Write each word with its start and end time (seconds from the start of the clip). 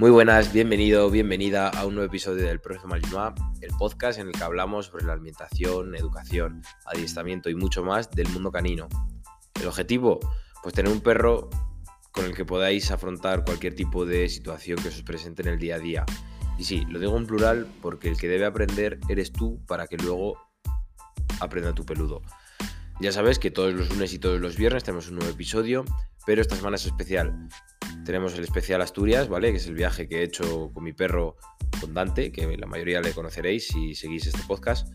Muy 0.00 0.10
buenas, 0.10 0.50
bienvenido, 0.50 1.10
bienvenida 1.10 1.68
a 1.68 1.84
un 1.84 1.94
nuevo 1.94 2.08
episodio 2.08 2.46
del 2.46 2.58
Profe 2.58 2.86
Malinois, 2.86 3.34
el 3.60 3.68
podcast 3.76 4.18
en 4.18 4.28
el 4.28 4.32
que 4.32 4.42
hablamos 4.42 4.86
sobre 4.86 5.04
la 5.04 5.12
alimentación, 5.12 5.94
educación, 5.94 6.62
adiestramiento 6.86 7.50
y 7.50 7.54
mucho 7.54 7.84
más 7.84 8.10
del 8.10 8.26
mundo 8.30 8.50
canino. 8.50 8.88
El 9.60 9.68
objetivo, 9.68 10.18
pues 10.62 10.74
tener 10.74 10.90
un 10.90 11.02
perro 11.02 11.50
con 12.12 12.24
el 12.24 12.34
que 12.34 12.46
podáis 12.46 12.90
afrontar 12.90 13.44
cualquier 13.44 13.74
tipo 13.74 14.06
de 14.06 14.30
situación 14.30 14.78
que 14.82 14.88
os 14.88 15.02
presente 15.02 15.42
en 15.42 15.48
el 15.48 15.58
día 15.58 15.74
a 15.74 15.80
día. 15.80 16.06
Y 16.56 16.64
sí, 16.64 16.86
lo 16.88 16.98
digo 16.98 17.18
en 17.18 17.26
plural 17.26 17.66
porque 17.82 18.08
el 18.08 18.16
que 18.16 18.28
debe 18.28 18.46
aprender 18.46 19.00
eres 19.10 19.34
tú 19.34 19.62
para 19.66 19.86
que 19.86 19.98
luego 19.98 20.38
aprenda 21.40 21.74
tu 21.74 21.84
peludo. 21.84 22.22
Ya 23.02 23.12
sabes 23.12 23.38
que 23.38 23.50
todos 23.50 23.74
los 23.74 23.90
lunes 23.90 24.14
y 24.14 24.18
todos 24.18 24.40
los 24.40 24.56
viernes 24.56 24.82
tenemos 24.82 25.08
un 25.08 25.16
nuevo 25.16 25.30
episodio, 25.30 25.84
pero 26.24 26.40
esta 26.40 26.56
semana 26.56 26.76
es 26.76 26.86
especial. 26.86 27.50
Tenemos 28.04 28.34
el 28.34 28.44
especial 28.44 28.82
Asturias, 28.82 29.28
¿vale? 29.28 29.50
Que 29.50 29.58
es 29.58 29.66
el 29.66 29.74
viaje 29.74 30.08
que 30.08 30.20
he 30.20 30.22
hecho 30.22 30.70
con 30.72 30.84
mi 30.84 30.92
perro, 30.92 31.36
con 31.80 31.94
Dante, 31.94 32.32
que 32.32 32.56
la 32.56 32.66
mayoría 32.66 33.00
le 33.00 33.12
conoceréis 33.12 33.68
si 33.68 33.94
seguís 33.94 34.26
este 34.26 34.42
podcast. 34.46 34.88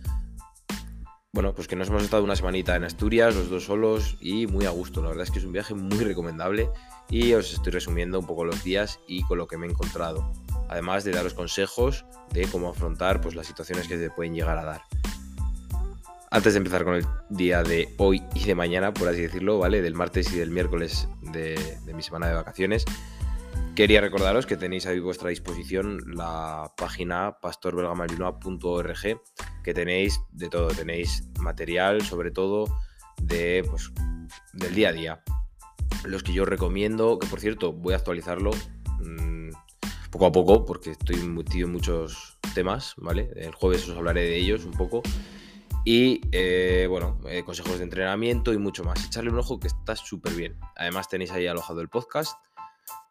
Bueno, 1.36 1.54
pues 1.54 1.68
que 1.68 1.76
nos 1.76 1.90
hemos 1.90 2.04
estado 2.04 2.24
una 2.24 2.38
semanita 2.38 2.78
en 2.78 2.86
Asturias, 2.86 3.36
los 3.36 3.50
dos 3.50 3.66
solos, 3.66 4.18
y 4.22 4.48
muy 4.48 4.66
a 4.66 4.70
gusto. 4.70 5.02
La 5.02 5.10
verdad 5.10 5.24
es 5.24 5.32
que 5.32 5.40
es 5.40 5.46
un 5.46 5.52
viaje 5.52 5.74
muy 5.74 5.98
recomendable 5.98 6.70
y 7.10 7.34
os 7.34 7.54
estoy 7.54 7.74
resumiendo 7.74 8.20
un 8.20 8.26
poco 8.26 8.46
los 8.46 8.64
días 8.64 9.00
y 9.06 9.22
con 9.24 9.38
lo 9.38 9.46
que 9.46 9.58
me 9.58 9.68
he 9.68 9.70
encontrado. 9.70 10.32
Además 10.70 11.04
de 11.04 11.12
daros 11.12 11.34
consejos 11.34 12.06
de 12.32 12.48
cómo 12.48 12.70
afrontar 12.70 13.20
pues, 13.20 13.36
las 13.36 13.48
situaciones 13.48 13.88
que 13.88 13.98
se 13.98 14.10
pueden 14.10 14.34
llegar 14.34 14.58
a 14.58 14.64
dar. 14.64 14.82
Antes 16.36 16.52
de 16.52 16.58
empezar 16.58 16.84
con 16.84 16.96
el 16.96 17.06
día 17.30 17.64
de 17.64 17.96
hoy 17.96 18.22
y 18.36 18.44
de 18.44 18.56
mañana, 18.56 18.94
por 18.94 19.08
así 19.08 19.22
decirlo, 19.22 19.58
¿vale? 19.58 19.82
Del 19.82 19.94
martes 19.94 20.34
y 20.34 20.36
del 20.36 20.52
miércoles 20.52 21.08
de, 21.22 21.58
mi 21.94 22.04
semana 22.04 22.28
de 22.28 22.34
vacaciones, 22.34 22.84
quería 23.74 24.02
recordaros 24.02 24.46
que 24.46 24.58
tenéis 24.58 24.86
a 24.86 24.94
vuestra 25.00 25.30
disposición 25.30 26.02
la 26.14 26.74
página 26.76 27.38
pastorbelgamalinoa.org, 27.40 29.22
que 29.64 29.74
tenéis 29.74 30.20
de 30.34 30.50
todo, 30.50 30.68
tenéis 30.68 31.24
material, 31.40 32.02
sobre 32.02 32.32
todo, 32.32 32.66
de, 33.22 33.66
pues, 33.70 33.94
del 34.52 34.76
día 34.76 34.90
a 34.90 34.92
día. 34.92 35.24
Los 36.04 36.22
que 36.22 36.34
yo 36.34 36.44
recomiendo, 36.44 37.18
que 37.18 37.28
por 37.28 37.40
cierto 37.40 37.72
voy 37.72 37.94
a 37.94 37.98
actualizarlo 37.98 38.52
mmm, 39.00 39.52
poco 40.12 40.26
a 40.26 40.34
poco, 40.34 40.66
porque 40.66 40.92
estoy 40.92 41.16
metido 41.16 41.68
en 41.68 41.72
muchos 41.72 42.38
temas, 42.54 42.94
¿vale? 42.98 43.32
El 43.38 43.54
jueves 43.54 43.88
os 43.88 43.96
hablaré 43.96 44.24
de 44.24 44.36
ellos 44.36 44.66
un 44.66 44.74
poco 44.74 45.02
y 45.88 46.22
eh, 46.32 46.88
bueno, 46.90 47.20
eh, 47.30 47.44
consejos 47.44 47.78
de 47.78 47.84
entrenamiento 47.84 48.52
y 48.52 48.58
mucho 48.58 48.84
más. 48.84 49.06
Echarle 49.06 49.30
un 49.30 49.38
ojo 49.38 49.60
que 49.60 49.68
está 49.68 49.96
súper 49.96 50.34
bien. 50.34 50.58
Además 50.76 51.08
tenéis 51.08 51.32
ahí 51.32 51.46
alojado 51.46 51.80
el 51.80 51.90
podcast 51.90 52.34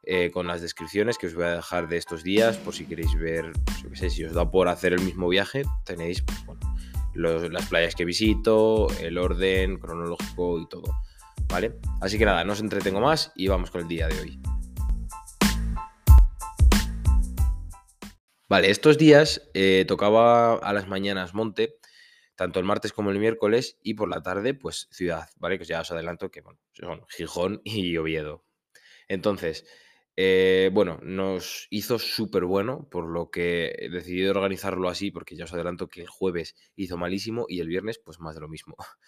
eh, 0.03 0.33
con 0.33 0.49
las 0.49 0.61
descripciones 0.61 1.17
que 1.17 1.29
os 1.29 1.35
voy 1.37 1.45
a 1.45 1.55
dejar 1.55 1.89
de 1.89 1.97
estos 1.97 2.25
días 2.25 2.57
por 2.57 2.75
si 2.75 2.85
queréis 2.85 3.15
ver, 3.15 3.53
pues, 3.65 3.99
sé, 4.01 4.11
si 4.11 4.25
os 4.25 4.33
da 4.33 4.51
por 4.51 4.67
hacer 4.67 4.93
el 4.93 5.03
mismo 5.03 5.29
viaje, 5.29 5.63
tenéis 5.85 6.25
pues, 6.45 6.59
las 7.15 7.67
playas 7.69 7.95
que 7.95 8.05
visito, 8.05 8.89
el 9.01 9.19
orden 9.19 9.79
cronológico 9.79 10.59
y 10.59 10.69
todo. 10.69 10.97
¿Vale? 11.49 11.79
Así 12.01 12.19
que 12.19 12.25
nada, 12.25 12.43
no 12.43 12.55
os 12.55 12.61
entretengo 12.61 13.01
más 13.01 13.31
y 13.37 13.47
vamos 13.47 13.71
con 13.71 13.83
el 13.83 13.89
día 13.89 14.09
de 14.09 14.21
hoy. 14.21 14.41
Vale, 18.49 18.71
estos 18.71 18.99
días 18.99 19.49
tocaba 19.87 20.55
a 20.55 20.73
las 20.73 20.89
mañanas 20.89 21.35
monte 21.35 21.79
tanto 22.37 22.59
el 22.59 22.65
martes 22.65 22.93
como 22.93 23.11
el 23.11 23.19
miércoles 23.19 23.79
y 23.83 23.95
por 23.95 24.09
la 24.09 24.23
tarde, 24.23 24.55
pues 24.55 24.89
ciudad, 24.91 25.29
¿vale? 25.39 25.59
Que 25.59 25.65
ya 25.65 25.81
os 25.81 25.91
adelanto 25.91 26.31
que, 26.31 26.41
bueno, 26.41 26.61
son 26.73 27.05
Gijón 27.09 27.61
y 27.65 27.97
Oviedo. 27.97 28.45
Entonces, 29.09 29.67
eh, 30.17 30.71
bueno, 30.73 30.99
nos 31.03 31.67
hizo 31.71 31.99
súper 31.99 32.45
bueno, 32.45 32.89
por 32.91 33.07
lo 33.07 33.31
que 33.31 33.75
he 33.79 33.89
decidido 33.89 34.31
organizarlo 34.31 34.89
así, 34.89 35.11
porque 35.11 35.37
ya 35.37 35.45
os 35.45 35.53
adelanto 35.53 35.89
que 35.89 36.03
el 36.03 36.09
jueves 36.09 36.55
hizo 36.77 36.97
malísimo 36.97 37.47
y 37.49 37.61
el 37.61 37.69
viernes, 37.69 37.99
pues 37.99 38.21
más 38.21 38.35
de 38.35 38.41
lo 38.41 38.49
mismo. 38.49 38.77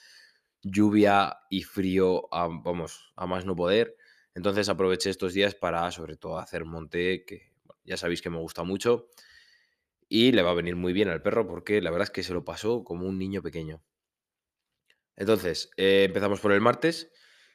Lluvia 0.63 1.39
y 1.51 1.63
frío, 1.63 2.29
vamos, 2.31 3.13
a 3.17 3.27
más 3.27 3.45
no 3.47 3.55
poder. 3.55 3.97
Entonces 4.35 4.69
aproveché 4.69 5.11
estos 5.11 5.33
días 5.33 5.55
para, 5.55 5.91
sobre 5.93 6.17
todo, 6.17 6.39
hacer 6.39 6.65
monte, 6.65 7.25
que 7.25 7.53
ya 7.85 7.97
sabéis 7.97 8.21
que 8.21 8.31
me 8.31 8.39
gusta 8.39 8.65
mucho. 8.65 9.09
Y 10.09 10.33
le 10.33 10.43
va 10.43 10.51
a 10.51 10.55
venir 10.55 10.77
muy 10.77 10.93
bien 10.93 11.09
al 11.09 11.23
perro 11.23 11.47
porque 11.47 11.81
la 11.83 11.91
verdad 11.91 12.05
es 12.05 12.11
que 12.11 12.23
se 12.23 12.33
lo 12.33 12.45
pasó 12.45 12.85
como 12.85 13.07
un 13.07 13.19
niño 13.19 13.43
pequeño. 13.43 13.83
Entonces, 15.17 15.71
eh, 15.77 16.05
empezamos 16.05 16.41
por 16.41 16.53
el 16.53 16.61
martes, 16.61 17.11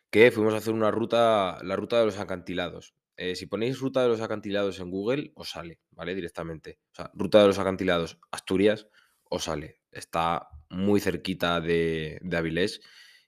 que 0.09 0.31
fuimos 0.31 0.53
a 0.53 0.57
hacer 0.57 0.73
una 0.73 0.91
ruta, 0.91 1.59
la 1.63 1.75
ruta 1.75 1.99
de 1.99 2.05
los 2.05 2.19
acantilados. 2.19 2.95
Eh, 3.17 3.35
si 3.35 3.45
ponéis 3.45 3.79
ruta 3.79 4.01
de 4.01 4.09
los 4.09 4.21
acantilados 4.21 4.79
en 4.79 4.89
Google, 4.89 5.31
os 5.35 5.51
sale, 5.51 5.79
¿vale? 5.91 6.15
Directamente. 6.15 6.79
O 6.91 6.95
sea, 6.95 7.11
ruta 7.13 7.41
de 7.41 7.47
los 7.47 7.59
acantilados 7.59 8.19
Asturias, 8.31 8.87
os 9.23 9.43
sale. 9.43 9.81
Está 9.91 10.47
muy 10.69 10.99
cerquita 10.99 11.61
de, 11.61 12.19
de 12.21 12.37
Avilés 12.37 12.81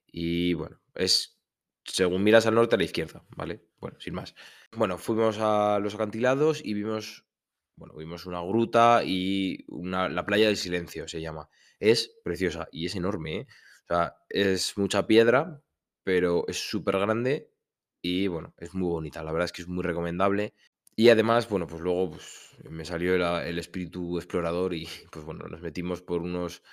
y 0.08 0.54
bueno, 0.54 0.80
es 0.96 1.40
según 1.86 2.24
miras 2.24 2.46
al 2.46 2.56
norte 2.56 2.76
a 2.76 2.78
la 2.78 2.86
izquierda, 2.86 3.26
¿vale? 3.36 3.66
Bueno, 3.80 4.00
sin 4.00 4.14
más. 4.14 4.36
Bueno, 4.72 4.98
fuimos 4.98 5.38
a 5.40 5.80
los 5.80 5.96
acantilados 5.96 6.62
y 6.64 6.74
vimos 6.74 7.26
bueno, 7.76 7.96
vimos 7.96 8.26
una 8.26 8.42
gruta 8.42 9.04
y 9.04 9.66
una, 9.68 10.10
la 10.10 10.26
playa 10.26 10.48
del 10.48 10.58
silencio 10.58 11.08
se 11.08 11.22
llama. 11.22 11.50
Es 11.80 12.12
preciosa 12.24 12.68
y 12.72 12.86
es 12.86 12.96
enorme, 12.96 13.38
¿eh? 13.38 13.48
O 13.84 13.88
sea, 13.88 14.16
es 14.30 14.78
mucha 14.78 15.06
piedra, 15.08 15.62
pero 16.04 16.46
es 16.48 16.58
súper 16.58 17.00
grande 17.00 17.52
y 18.02 18.28
bueno, 18.28 18.54
es 18.58 18.74
muy 18.74 18.90
bonita. 18.90 19.24
La 19.24 19.32
verdad 19.32 19.46
es 19.46 19.52
que 19.52 19.62
es 19.64 19.68
muy 19.68 19.84
recomendable. 19.84 20.54
Y 20.96 21.10
además, 21.10 21.50
bueno, 21.50 21.68
pues 21.68 21.82
luego 21.82 22.12
pues, 22.12 22.52
me 22.70 22.86
salió 22.86 23.16
el, 23.16 23.60
espíritu 23.60 24.18
explorador 24.18 24.74
y 24.74 24.88
pues 25.12 25.26
bueno, 25.26 25.48
nos 25.48 25.62
metimos 25.62 26.02
por 26.02 26.22
unos... 26.22 26.64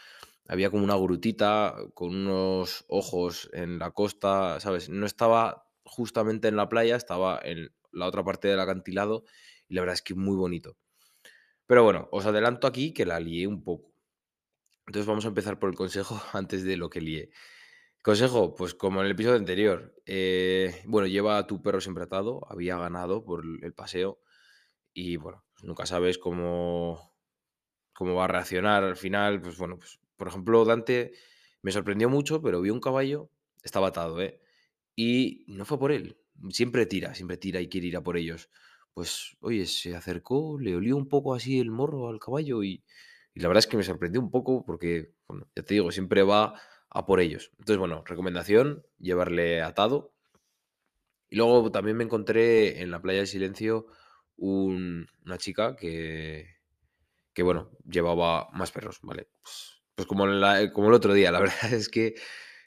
Había 0.48 0.70
como 0.70 0.84
una 0.84 0.96
grutita 0.96 1.76
con 1.94 2.14
unos 2.14 2.84
ojos 2.88 3.48
en 3.52 3.78
la 3.78 3.92
costa, 3.92 4.58
¿sabes? 4.58 4.88
No 4.88 5.06
estaba 5.06 5.68
justamente 5.84 6.48
en 6.48 6.56
la 6.56 6.68
playa, 6.68 6.96
estaba 6.96 7.40
en 7.42 7.72
la 7.92 8.06
otra 8.06 8.24
parte 8.24 8.48
del 8.48 8.58
acantilado 8.58 9.24
y 9.68 9.74
la 9.74 9.82
verdad 9.82 9.94
es 9.94 10.02
que 10.02 10.14
muy 10.14 10.36
bonito. 10.36 10.76
Pero 11.70 11.84
bueno, 11.84 12.08
os 12.10 12.26
adelanto 12.26 12.66
aquí 12.66 12.92
que 12.92 13.06
la 13.06 13.20
lié 13.20 13.46
un 13.46 13.62
poco. 13.62 13.94
Entonces 14.88 15.06
vamos 15.06 15.24
a 15.24 15.28
empezar 15.28 15.60
por 15.60 15.70
el 15.70 15.76
consejo 15.76 16.20
antes 16.32 16.64
de 16.64 16.76
lo 16.76 16.90
que 16.90 17.00
lié. 17.00 17.30
Consejo, 18.02 18.56
pues 18.56 18.74
como 18.74 18.98
en 18.98 19.06
el 19.06 19.12
episodio 19.12 19.36
anterior, 19.36 19.94
eh, 20.04 20.82
bueno, 20.86 21.06
lleva 21.06 21.38
a 21.38 21.46
tu 21.46 21.62
perro 21.62 21.80
siempre 21.80 22.02
atado, 22.02 22.40
había 22.50 22.76
ganado 22.76 23.24
por 23.24 23.44
el 23.62 23.72
paseo 23.72 24.20
y 24.92 25.14
bueno, 25.14 25.44
pues 25.52 25.62
nunca 25.62 25.86
sabes 25.86 26.18
cómo, 26.18 27.14
cómo 27.92 28.16
va 28.16 28.24
a 28.24 28.26
reaccionar 28.26 28.82
al 28.82 28.96
final. 28.96 29.40
Pues 29.40 29.56
bueno, 29.56 29.78
pues 29.78 30.00
por 30.16 30.26
ejemplo, 30.26 30.64
Dante 30.64 31.12
me 31.62 31.70
sorprendió 31.70 32.08
mucho, 32.08 32.42
pero 32.42 32.60
vio 32.60 32.74
un 32.74 32.80
caballo, 32.80 33.30
estaba 33.62 33.86
atado, 33.90 34.20
¿eh? 34.20 34.40
Y 34.96 35.44
no 35.46 35.64
fue 35.64 35.78
por 35.78 35.92
él. 35.92 36.18
Siempre 36.48 36.86
tira, 36.86 37.14
siempre 37.14 37.36
tira 37.36 37.60
y 37.60 37.68
quiere 37.68 37.86
ir 37.86 37.96
a 37.96 38.02
por 38.02 38.16
ellos 38.16 38.50
pues, 38.94 39.36
oye, 39.40 39.66
se 39.66 39.94
acercó, 39.94 40.58
le 40.60 40.76
olió 40.76 40.96
un 40.96 41.08
poco 41.08 41.34
así 41.34 41.58
el 41.60 41.70
morro 41.70 42.08
al 42.08 42.20
caballo 42.20 42.62
y, 42.62 42.84
la 43.34 43.48
verdad 43.48 43.60
es 43.60 43.66
que 43.66 43.76
me 43.76 43.82
sorprendió 43.82 44.20
un 44.20 44.30
poco 44.30 44.64
porque, 44.64 45.14
bueno, 45.28 45.48
ya 45.56 45.62
te 45.62 45.74
digo, 45.74 45.92
siempre 45.92 46.22
va 46.22 46.60
a 46.90 47.06
por 47.06 47.20
ellos. 47.20 47.52
Entonces, 47.58 47.78
bueno, 47.78 48.02
recomendación, 48.04 48.84
llevarle 48.98 49.62
atado. 49.62 50.12
Y 51.28 51.36
luego 51.36 51.70
también 51.70 51.96
me 51.96 52.04
encontré 52.04 52.82
en 52.82 52.90
la 52.90 53.00
playa 53.00 53.18
del 53.18 53.28
silencio 53.28 53.86
una 54.36 55.38
chica 55.38 55.76
que, 55.76 56.56
que, 57.32 57.42
bueno, 57.42 57.70
llevaba 57.88 58.48
más 58.52 58.72
perros, 58.72 58.98
¿vale? 59.02 59.28
Pues, 59.42 59.82
pues 59.94 60.08
como, 60.08 60.24
como 60.72 60.88
el 60.88 60.94
otro 60.94 61.14
día, 61.14 61.30
la 61.30 61.40
verdad 61.40 61.72
es 61.72 61.88
que 61.88 62.14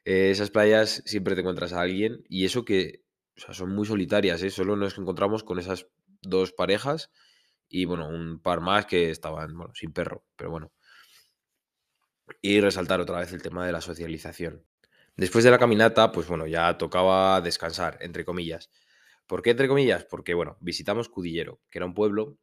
eh, 0.06 0.32
esas 0.32 0.50
playas 0.50 1.04
siempre 1.06 1.36
te 1.36 1.42
encuentras 1.42 1.74
a 1.74 1.82
alguien 1.82 2.24
y 2.30 2.46
eso 2.46 2.64
que 2.64 3.04
o 3.36 3.42
sea, 3.42 3.54
son 3.54 3.74
muy 3.74 3.86
solitarias, 3.86 4.44
¿eh? 4.44 4.50
Solo 4.50 4.76
nos 4.76 4.98
encontramos 4.98 5.44
con 5.44 5.60
esas 5.60 5.88
dos 6.24 6.54
parejas 6.54 7.12
y 7.70 7.86
bueno, 7.86 8.08
un 8.08 8.40
par 8.40 8.62
más 8.62 8.86
que 8.86 9.10
estaban, 9.10 9.58
bueno, 9.58 9.74
sin 9.76 9.94
perro, 9.94 10.26
pero 10.36 10.52
bueno. 10.52 10.72
Y 12.42 12.60
resaltar 12.62 13.00
otra 13.02 13.20
vez 13.20 13.34
el 13.34 13.42
tema 13.42 13.66
de 13.66 13.72
la 13.72 13.82
socialización. 13.82 14.66
Después 15.16 15.44
de 15.44 15.52
la 15.52 15.60
caminata, 15.60 16.12
pues 16.12 16.28
bueno, 16.28 16.48
ya 16.48 16.78
tocaba 16.78 17.40
descansar, 17.42 17.98
entre 18.02 18.26
comillas. 18.26 18.70
¿Por 19.28 19.42
qué 19.42 19.52
entre 19.52 19.68
comillas? 19.68 20.06
Porque 20.06 20.34
bueno, 20.34 20.58
visitamos 20.60 21.10
Cudillero, 21.10 21.62
que 21.70 21.80
era 21.80 21.86
un 21.86 21.94
pueblo, 21.94 22.38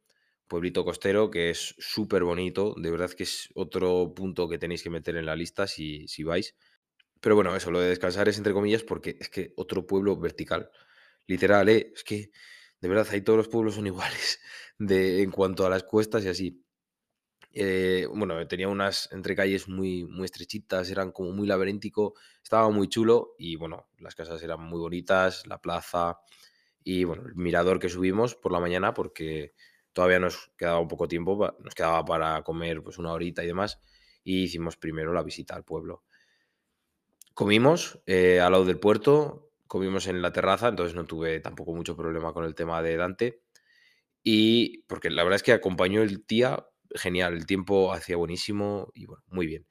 pueblito 0.47 0.83
costero 0.83 1.31
que 1.31 1.49
es 1.49 1.75
súper 1.79 2.23
bonito, 2.23 2.75
de 2.77 2.91
verdad 2.91 3.11
que 3.11 3.23
es 3.23 3.49
otro 3.55 4.13
punto 4.13 4.49
que 4.49 4.57
tenéis 4.57 4.83
que 4.83 4.89
meter 4.89 5.15
en 5.15 5.25
la 5.25 5.35
lista 5.35 5.67
si, 5.67 6.07
si 6.07 6.23
vais. 6.23 6.55
Pero 7.21 7.35
bueno, 7.35 7.55
eso, 7.55 7.71
lo 7.71 7.79
de 7.79 7.89
descansar 7.89 8.27
es 8.29 8.37
entre 8.37 8.53
comillas 8.53 8.83
porque 8.83 9.17
es 9.19 9.29
que 9.29 9.53
otro 9.55 9.85
pueblo 9.85 10.17
vertical. 10.17 10.69
Literal, 11.27 11.69
¿eh? 11.69 11.91
Es 11.95 12.03
que 12.03 12.31
de 12.81 12.89
verdad, 12.89 13.07
ahí 13.11 13.21
todos 13.21 13.37
los 13.37 13.47
pueblos 13.47 13.75
son 13.75 13.87
iguales 13.87 14.39
de, 14.79 15.21
en 15.21 15.31
cuanto 15.31 15.65
a 15.65 15.69
las 15.69 15.83
cuestas 15.83 16.25
y 16.25 16.29
así. 16.29 16.65
Eh, 17.53 18.07
bueno, 18.13 18.47
tenía 18.47 18.69
unas 18.69 19.11
entrecalles 19.11 19.67
muy, 19.67 20.05
muy 20.05 20.25
estrechitas, 20.25 20.89
eran 20.89 21.11
como 21.11 21.31
muy 21.31 21.47
laberíntico, 21.47 22.13
estaba 22.41 22.69
muy 22.69 22.87
chulo 22.87 23.35
y 23.37 23.57
bueno, 23.57 23.87
las 23.99 24.15
casas 24.15 24.41
eran 24.41 24.61
muy 24.61 24.79
bonitas, 24.79 25.45
la 25.47 25.59
plaza 25.59 26.19
y 26.83 27.03
bueno, 27.03 27.23
el 27.27 27.35
mirador 27.35 27.77
que 27.79 27.89
subimos 27.89 28.35
por 28.35 28.53
la 28.53 28.61
mañana 28.61 28.93
porque 28.93 29.53
todavía 29.91 30.19
nos 30.19 30.51
quedaba 30.57 30.79
un 30.79 30.87
poco 30.87 31.07
tiempo, 31.09 31.55
nos 31.59 31.75
quedaba 31.75 32.05
para 32.05 32.41
comer 32.43 32.81
pues 32.81 32.97
una 32.97 33.11
horita 33.11 33.43
y 33.43 33.47
demás, 33.47 33.79
y 34.23 34.43
hicimos 34.43 34.77
primero 34.77 35.13
la 35.13 35.23
visita 35.23 35.55
al 35.55 35.65
pueblo. 35.65 36.03
Comimos 37.33 37.99
eh, 38.05 38.39
al 38.39 38.53
lado 38.53 38.65
del 38.65 38.79
puerto, 38.79 39.50
comimos 39.71 40.07
en 40.07 40.21
la 40.21 40.33
terraza, 40.33 40.67
entonces 40.67 40.93
no 40.95 41.05
tuve 41.05 41.39
tampoco 41.39 41.73
mucho 41.73 41.95
problema 41.95 42.33
con 42.33 42.43
el 42.43 42.55
tema 42.55 42.81
de 42.81 42.97
Dante. 42.97 43.41
Y 44.21 44.83
porque 44.83 45.09
la 45.09 45.23
verdad 45.23 45.37
es 45.37 45.43
que 45.43 45.53
acompañó 45.53 46.01
el 46.01 46.25
día 46.27 46.67
genial, 46.93 47.35
el 47.35 47.45
tiempo 47.45 47.93
hacía 47.93 48.17
buenísimo 48.17 48.91
y 48.93 49.05
bueno, 49.05 49.23
muy 49.27 49.47
bien. 49.47 49.65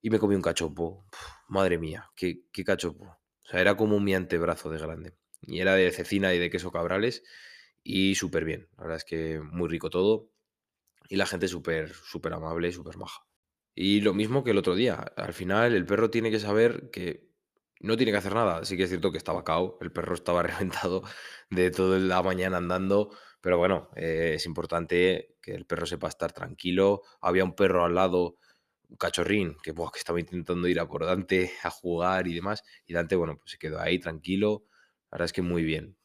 Y 0.00 0.10
me 0.10 0.20
comí 0.20 0.36
un 0.36 0.40
cachopo, 0.40 1.04
madre 1.48 1.78
mía, 1.78 2.12
qué, 2.14 2.44
qué 2.52 2.62
cachopo. 2.62 3.06
O 3.06 3.48
sea, 3.48 3.60
era 3.60 3.76
como 3.76 3.98
mi 3.98 4.14
antebrazo 4.14 4.70
de 4.70 4.78
grande. 4.78 5.16
Y 5.42 5.58
era 5.58 5.74
de 5.74 5.90
cecina 5.90 6.32
y 6.32 6.38
de 6.38 6.48
queso 6.48 6.70
cabrales 6.70 7.24
y 7.82 8.14
súper 8.14 8.44
bien. 8.44 8.68
La 8.76 8.84
verdad 8.84 8.98
es 8.98 9.04
que 9.04 9.40
muy 9.40 9.68
rico 9.68 9.90
todo. 9.90 10.30
Y 11.08 11.16
la 11.16 11.26
gente 11.26 11.48
súper, 11.48 11.92
súper 11.92 12.34
amable 12.34 12.70
súper 12.70 12.98
maja. 12.98 13.26
Y 13.74 14.00
lo 14.00 14.14
mismo 14.14 14.44
que 14.44 14.52
el 14.52 14.58
otro 14.58 14.76
día. 14.76 14.94
Al 15.16 15.32
final, 15.32 15.74
el 15.74 15.86
perro 15.86 16.08
tiene 16.08 16.30
que 16.30 16.38
saber 16.38 16.90
que 16.92 17.33
no 17.84 17.96
tiene 17.96 18.12
que 18.12 18.18
hacer 18.18 18.34
nada. 18.34 18.64
Sí 18.64 18.76
que 18.76 18.84
es 18.84 18.88
cierto 18.88 19.12
que 19.12 19.18
estaba 19.18 19.44
cao, 19.44 19.78
el 19.80 19.92
perro 19.92 20.14
estaba 20.14 20.42
reventado 20.42 21.02
de 21.50 21.70
toda 21.70 21.98
la 21.98 22.22
mañana 22.22 22.56
andando, 22.56 23.10
pero 23.40 23.58
bueno, 23.58 23.90
eh, 23.94 24.32
es 24.36 24.46
importante 24.46 25.36
que 25.42 25.52
el 25.54 25.66
perro 25.66 25.86
sepa 25.86 26.08
estar 26.08 26.32
tranquilo. 26.32 27.02
Había 27.20 27.44
un 27.44 27.54
perro 27.54 27.84
al 27.84 27.94
lado, 27.94 28.38
un 28.88 28.96
cachorrín, 28.96 29.56
que, 29.62 29.74
estaba 29.96 30.18
intentando 30.18 30.66
ir 30.66 30.80
a 30.80 30.88
por 30.88 31.04
Dante 31.04 31.52
a 31.62 31.70
jugar 31.70 32.26
y 32.26 32.34
demás. 32.34 32.62
Y 32.86 32.94
Dante, 32.94 33.16
bueno, 33.16 33.36
pues 33.36 33.52
se 33.52 33.58
quedó 33.58 33.80
ahí 33.80 33.98
tranquilo. 33.98 34.64
La 35.10 35.16
verdad 35.16 35.26
es 35.26 35.32
que 35.34 35.42
muy 35.42 35.62
bien. 35.62 35.96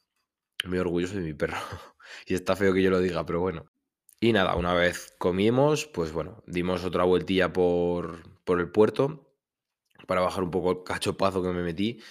Muy 0.65 0.79
orgulloso 0.79 1.15
de 1.15 1.21
mi 1.21 1.33
perro. 1.33 1.57
y 2.27 2.33
está 2.33 2.55
feo 2.57 2.73
que 2.73 2.81
yo 2.81 2.89
lo 2.89 2.99
diga, 2.99 3.25
pero 3.25 3.39
bueno. 3.39 3.71
Y 4.19 4.33
nada, 4.33 4.55
una 4.55 4.73
vez 4.73 5.15
comimos, 5.17 5.87
pues 5.87 6.11
bueno, 6.11 6.43
dimos 6.45 6.83
otra 6.83 7.05
vueltilla 7.05 7.53
por, 7.53 8.21
por 8.43 8.59
el 8.59 8.69
puerto 8.69 9.28
para 10.09 10.21
bajar 10.21 10.43
un 10.43 10.49
poco 10.49 10.71
el 10.71 10.83
cachopazo 10.83 11.43
que 11.43 11.49
me 11.49 11.61
metí. 11.61 12.01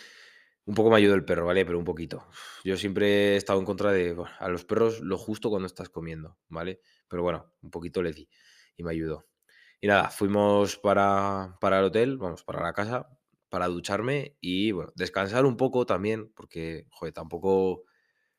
Un 0.66 0.76
poco 0.76 0.88
me 0.88 0.98
ayudó 0.98 1.16
el 1.16 1.24
perro, 1.24 1.46
¿vale? 1.46 1.66
Pero 1.66 1.76
un 1.78 1.84
poquito. 1.84 2.28
Yo 2.62 2.76
siempre 2.76 3.34
he 3.34 3.36
estado 3.36 3.58
en 3.58 3.64
contra 3.64 3.90
de 3.90 4.16
a 4.38 4.48
los 4.48 4.64
perros 4.64 5.00
lo 5.00 5.18
justo 5.18 5.50
cuando 5.50 5.66
estás 5.66 5.88
comiendo, 5.88 6.38
¿vale? 6.48 6.80
Pero 7.08 7.24
bueno, 7.24 7.52
un 7.60 7.72
poquito 7.72 8.00
le 8.00 8.12
di 8.12 8.28
y 8.76 8.84
me 8.84 8.92
ayudó. 8.92 9.26
Y 9.80 9.88
nada, 9.88 10.10
fuimos 10.10 10.76
para, 10.76 11.56
para 11.60 11.80
el 11.80 11.86
hotel, 11.86 12.18
vamos, 12.18 12.44
para 12.44 12.62
la 12.62 12.72
casa, 12.72 13.08
para 13.48 13.66
ducharme 13.66 14.36
y, 14.40 14.72
descansar 14.94 15.44
un 15.44 15.56
poco 15.56 15.84
también, 15.84 16.30
porque, 16.36 16.86
joder, 16.90 17.12
tampoco 17.12 17.82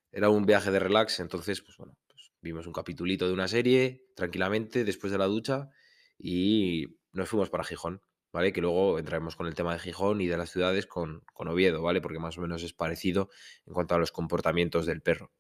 era 0.10 0.30
un 0.30 0.46
viaje 0.46 0.72
de 0.72 0.80
relax, 0.80 1.20
entonces, 1.20 1.62
pues 1.62 1.76
bueno, 1.76 1.98
Vimos 2.42 2.68
un 2.68 2.74
capitulito 2.74 3.28
de 3.28 3.34
una 3.34 3.50
serie 3.50 4.06
tranquilamente 4.16 4.86
después 4.86 5.12
de 5.12 5.18
la 5.18 5.26
ducha 5.26 5.70
y 6.18 6.86
nos 7.12 7.28
fuimos 7.28 7.50
para 7.50 7.66
Gijón, 7.66 8.02
¿vale? 8.32 8.54
Que 8.54 8.62
luego 8.62 9.00
entraremos 9.00 9.36
con 9.36 9.48
el 9.48 9.56
tema 9.56 9.74
de 9.74 9.80
Gijón 9.80 10.22
y 10.22 10.28
de 10.28 10.38
las 10.38 10.52
ciudades 10.52 10.86
con, 10.86 11.24
con 11.34 11.48
Oviedo, 11.48 11.82
¿vale? 11.82 12.02
Porque 12.02 12.20
más 12.20 12.38
o 12.38 12.42
menos 12.42 12.64
es 12.64 12.74
parecido 12.74 13.30
en 13.66 13.74
cuanto 13.74 13.96
a 13.96 14.00
los 14.00 14.12
comportamientos 14.12 14.86
del 14.86 15.02
perro. 15.02 15.32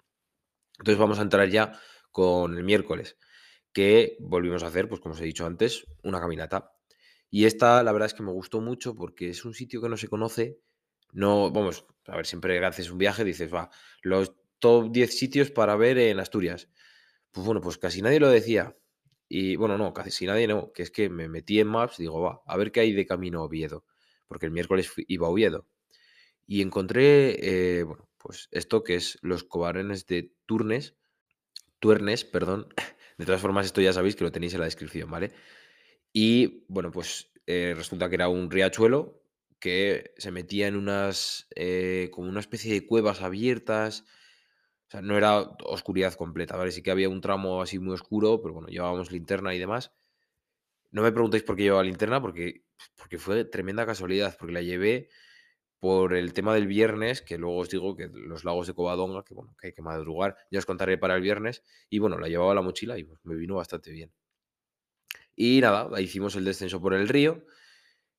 Entonces 0.79 0.99
vamos 0.99 1.19
a 1.19 1.23
entrar 1.23 1.49
ya 1.49 1.79
con 2.11 2.57
el 2.57 2.63
miércoles, 2.63 3.17
que 3.73 4.17
volvimos 4.19 4.63
a 4.63 4.67
hacer, 4.67 4.87
pues 4.87 5.01
como 5.01 5.13
os 5.13 5.21
he 5.21 5.25
dicho 5.25 5.45
antes, 5.45 5.85
una 6.03 6.19
caminata. 6.19 6.71
Y 7.29 7.45
esta, 7.45 7.83
la 7.83 7.91
verdad 7.91 8.07
es 8.07 8.13
que 8.13 8.23
me 8.23 8.31
gustó 8.31 8.61
mucho 8.61 8.95
porque 8.95 9.29
es 9.29 9.45
un 9.45 9.53
sitio 9.53 9.81
que 9.81 9.89
no 9.89 9.97
se 9.97 10.07
conoce. 10.07 10.59
No, 11.11 11.51
vamos, 11.51 11.85
a 12.07 12.15
ver, 12.15 12.25
siempre 12.25 12.63
haces 12.65 12.89
un 12.89 12.97
viaje 12.97 13.23
dices, 13.23 13.53
va, 13.53 13.69
los 14.01 14.33
top 14.59 14.91
10 14.91 15.17
sitios 15.17 15.51
para 15.51 15.75
ver 15.75 15.97
en 15.97 16.19
Asturias. 16.19 16.69
Pues 17.31 17.45
bueno, 17.45 17.61
pues 17.61 17.77
casi 17.77 18.01
nadie 18.01 18.19
lo 18.19 18.29
decía. 18.29 18.75
Y 19.29 19.55
bueno, 19.55 19.77
no, 19.77 19.93
casi 19.93 20.25
nadie 20.25 20.47
no, 20.47 20.73
que 20.73 20.81
es 20.83 20.91
que 20.91 21.07
me 21.07 21.29
metí 21.29 21.59
en 21.59 21.67
Maps 21.67 21.97
digo, 21.97 22.19
va, 22.19 22.41
a 22.45 22.57
ver 22.57 22.71
qué 22.71 22.79
hay 22.81 22.93
de 22.93 23.05
camino 23.05 23.39
a 23.39 23.43
Oviedo, 23.43 23.85
porque 24.27 24.47
el 24.47 24.51
miércoles 24.51 24.91
iba 25.07 25.27
a 25.27 25.29
Oviedo. 25.29 25.67
Y 26.47 26.63
encontré, 26.63 27.37
eh, 27.79 27.83
bueno, 27.83 28.09
pues 28.17 28.49
esto 28.51 28.83
que 28.83 28.95
es 28.95 29.19
los 29.21 29.43
cobarenes 29.43 30.07
de 30.07 30.33
Turnes, 30.47 30.95
Tuernes, 31.79 32.25
perdón. 32.25 32.67
De 33.17 33.25
todas 33.25 33.41
formas, 33.41 33.65
esto 33.65 33.81
ya 33.81 33.91
sabéis 33.91 34.15
que 34.15 34.23
lo 34.23 34.31
tenéis 34.31 34.53
en 34.53 34.61
la 34.61 34.65
descripción, 34.65 35.11
¿vale? 35.11 35.33
Y 36.13 36.65
bueno, 36.69 36.89
pues 36.89 37.31
eh, 37.47 37.73
resulta 37.75 38.07
que 38.07 38.15
era 38.15 38.29
un 38.29 38.49
riachuelo 38.49 39.21
que 39.59 40.13
se 40.17 40.31
metía 40.31 40.67
en 40.67 40.77
unas, 40.77 41.47
eh, 41.55 42.09
como 42.13 42.29
una 42.29 42.39
especie 42.39 42.73
de 42.73 42.85
cuevas 42.87 43.21
abiertas, 43.21 44.05
o 44.89 44.91
sea, 44.91 45.03
no 45.03 45.15
era 45.15 45.41
oscuridad 45.65 46.15
completa, 46.15 46.57
¿vale? 46.57 46.71
Sí 46.71 46.81
que 46.81 46.89
había 46.89 47.09
un 47.09 47.21
tramo 47.21 47.61
así 47.61 47.77
muy 47.77 47.93
oscuro, 47.93 48.41
pero 48.41 48.55
bueno, 48.55 48.69
llevábamos 48.69 49.11
linterna 49.11 49.53
y 49.53 49.59
demás. 49.59 49.93
No 50.89 51.03
me 51.03 51.11
preguntéis 51.11 51.43
por 51.43 51.55
qué 51.55 51.61
llevaba 51.61 51.83
linterna, 51.83 52.19
porque, 52.19 52.63
porque 52.97 53.19
fue 53.19 53.45
tremenda 53.45 53.85
casualidad, 53.85 54.35
porque 54.39 54.53
la 54.53 54.63
llevé 54.63 55.09
por 55.79 56.15
el 56.15 56.33
tema 56.33 56.55
del 56.55 56.65
viernes, 56.65 57.21
que 57.21 57.37
luego 57.37 57.57
os 57.57 57.69
digo 57.69 57.95
que 57.95 58.09
los 58.11 58.43
lagos 58.43 58.65
de 58.65 58.73
Covadonga, 58.73 59.23
que 59.23 59.35
bueno, 59.35 59.55
que 59.61 59.67
hay 59.67 59.73
que 59.73 59.83
madrugar, 59.83 60.37
ya 60.49 60.57
os 60.57 60.65
contaré 60.65 60.97
para 60.97 61.15
el 61.15 61.21
viernes, 61.21 61.63
y 61.91 61.99
bueno, 61.99 62.17
la 62.17 62.27
llevaba 62.27 62.55
la 62.55 62.63
mochila 62.63 62.97
y 62.97 63.03
pues, 63.03 63.19
me 63.25 63.35
vino 63.35 63.57
bastante 63.57 63.91
bien. 63.91 64.11
Y 65.35 65.61
nada, 65.61 66.01
hicimos 66.01 66.35
el 66.35 66.45
descenso 66.45 66.81
por 66.81 66.95
el 66.95 67.07
río, 67.07 67.45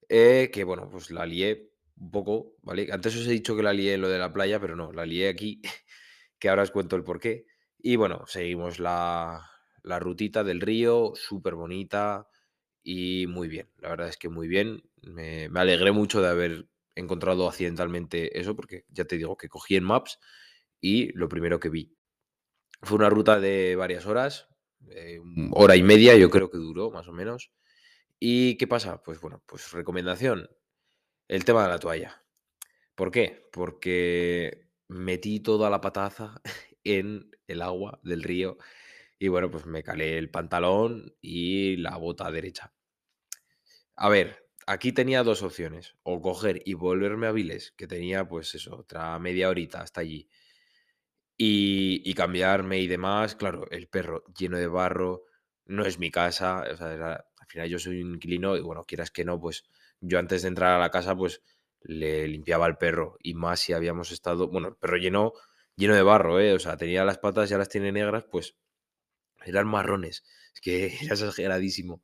eh, 0.08 0.50
que 0.52 0.62
bueno, 0.62 0.88
pues 0.88 1.10
la 1.10 1.26
lié 1.26 1.72
un 1.98 2.12
poco, 2.12 2.54
¿vale? 2.62 2.88
Antes 2.92 3.16
os 3.16 3.26
he 3.26 3.32
dicho 3.32 3.56
que 3.56 3.62
la 3.64 3.72
lié 3.72 3.98
lo 3.98 4.08
de 4.08 4.18
la 4.18 4.32
playa, 4.32 4.60
pero 4.60 4.76
no, 4.76 4.92
la 4.92 5.04
lié 5.04 5.28
aquí 5.28 5.60
que 6.40 6.48
ahora 6.48 6.62
os 6.62 6.72
cuento 6.72 6.96
el 6.96 7.04
porqué. 7.04 7.46
Y 7.78 7.96
bueno, 7.96 8.24
seguimos 8.26 8.80
la, 8.80 9.48
la 9.82 9.98
rutita 9.98 10.42
del 10.42 10.60
río, 10.60 11.12
súper 11.14 11.54
bonita 11.54 12.26
y 12.82 13.26
muy 13.28 13.48
bien. 13.48 13.68
La 13.78 13.90
verdad 13.90 14.08
es 14.08 14.16
que 14.16 14.28
muy 14.28 14.48
bien. 14.48 14.82
Me, 15.02 15.48
alegré 15.54 15.92
mucho 15.92 16.20
de 16.20 16.28
haber 16.28 16.66
encontrado 16.94 17.48
accidentalmente 17.48 18.38
eso, 18.38 18.56
porque 18.56 18.84
ya 18.88 19.04
te 19.04 19.16
digo 19.16 19.36
que 19.36 19.48
cogí 19.48 19.76
en 19.76 19.84
Maps 19.84 20.18
y 20.80 21.12
lo 21.12 21.28
primero 21.28 21.60
que 21.60 21.68
vi. 21.68 21.94
Fue 22.82 22.96
una 22.96 23.10
ruta 23.10 23.38
de 23.38 23.76
varias 23.76 24.06
horas, 24.06 24.48
hora 25.52 25.76
y 25.76 25.82
media 25.82 26.16
yo 26.16 26.30
creo 26.30 26.50
que 26.50 26.56
duró 26.56 26.90
más 26.90 27.06
o 27.08 27.12
menos. 27.12 27.52
¿Y 28.18 28.56
qué 28.56 28.66
pasa? 28.66 29.02
Pues 29.02 29.20
bueno, 29.20 29.42
pues 29.46 29.72
recomendación, 29.72 30.50
el 31.28 31.44
tema 31.44 31.62
de 31.62 31.68
la 31.68 31.78
toalla. 31.78 32.22
¿Por 32.94 33.10
qué? 33.10 33.48
Porque 33.52 34.69
metí 34.90 35.40
toda 35.40 35.70
la 35.70 35.80
pataza 35.80 36.40
en 36.84 37.30
el 37.46 37.62
agua 37.62 38.00
del 38.02 38.22
río 38.22 38.58
y 39.18 39.28
bueno, 39.28 39.50
pues 39.50 39.66
me 39.66 39.82
calé 39.82 40.18
el 40.18 40.30
pantalón 40.30 41.14
y 41.20 41.76
la 41.76 41.96
bota 41.96 42.30
derecha. 42.30 42.72
A 43.96 44.08
ver, 44.08 44.48
aquí 44.66 44.92
tenía 44.92 45.22
dos 45.22 45.42
opciones, 45.42 45.94
o 46.02 46.22
coger 46.22 46.62
y 46.64 46.72
volverme 46.74 47.26
a 47.26 47.32
Viles, 47.32 47.72
que 47.76 47.86
tenía 47.86 48.26
pues 48.26 48.54
eso, 48.54 48.78
otra 48.78 49.18
media 49.18 49.50
horita 49.50 49.82
hasta 49.82 50.00
allí, 50.00 50.28
y, 51.36 52.14
cambiarme 52.14 52.80
y 52.80 52.86
demás, 52.86 53.34
claro, 53.34 53.66
el 53.70 53.88
perro 53.88 54.24
lleno 54.38 54.58
de 54.58 54.66
barro, 54.66 55.24
no 55.66 55.84
es 55.86 55.98
mi 55.98 56.10
casa, 56.10 56.64
o 56.70 56.76
sea, 56.76 57.12
al 57.14 57.46
final 57.46 57.68
yo 57.68 57.78
soy 57.78 58.02
un 58.02 58.14
inquilino 58.14 58.56
y 58.56 58.60
bueno, 58.60 58.84
quieras 58.84 59.10
que 59.10 59.24
no, 59.24 59.40
pues 59.40 59.64
yo 60.00 60.18
antes 60.18 60.42
de 60.42 60.48
entrar 60.48 60.74
a 60.74 60.78
la 60.78 60.90
casa, 60.90 61.16
pues 61.16 61.42
le 61.82 62.28
limpiaba 62.28 62.66
al 62.66 62.78
perro 62.78 63.16
y 63.22 63.34
más 63.34 63.60
si 63.60 63.72
habíamos 63.72 64.12
estado, 64.12 64.48
bueno, 64.48 64.68
el 64.68 64.76
perro 64.76 64.96
lleno, 64.96 65.32
lleno 65.76 65.94
de 65.94 66.02
barro, 66.02 66.40
¿eh? 66.40 66.52
o 66.52 66.58
sea, 66.58 66.76
tenía 66.76 67.04
las 67.04 67.18
patas, 67.18 67.48
ya 67.48 67.58
las 67.58 67.68
tiene 67.68 67.92
negras, 67.92 68.24
pues 68.30 68.56
eran 69.44 69.66
marrones, 69.66 70.24
es 70.54 70.60
que 70.60 70.86
era 71.02 71.14
exageradísimo. 71.14 72.02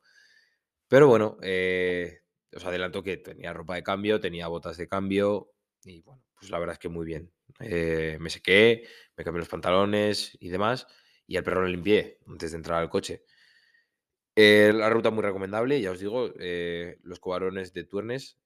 Pero 0.87 1.07
bueno, 1.07 1.37
eh, 1.41 2.21
os 2.55 2.65
adelanto 2.65 3.03
que 3.03 3.17
tenía 3.17 3.53
ropa 3.53 3.75
de 3.75 3.83
cambio, 3.83 4.19
tenía 4.19 4.47
botas 4.47 4.77
de 4.77 4.87
cambio 4.87 5.51
y 5.83 6.01
bueno, 6.01 6.23
pues 6.39 6.49
la 6.51 6.59
verdad 6.59 6.73
es 6.73 6.79
que 6.79 6.89
muy 6.89 7.05
bien. 7.05 7.31
Eh, 7.59 8.17
me 8.19 8.29
sequé, 8.29 8.87
me 9.15 9.23
cambié 9.23 9.39
los 9.39 9.49
pantalones 9.49 10.37
y 10.39 10.49
demás 10.49 10.87
y 11.27 11.37
al 11.37 11.43
perro 11.43 11.65
le 11.65 11.71
limpié 11.71 12.19
antes 12.27 12.51
de 12.51 12.57
entrar 12.57 12.81
al 12.81 12.89
coche. 12.89 13.23
Eh, 14.35 14.71
la 14.73 14.89
ruta 14.89 15.09
muy 15.09 15.23
recomendable, 15.23 15.81
ya 15.81 15.91
os 15.91 15.99
digo, 15.99 16.31
los 17.01 17.19
cobarones 17.19 17.73
de 17.73 17.83
Tuernes 17.83 18.37